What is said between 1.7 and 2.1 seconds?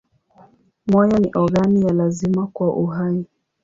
ya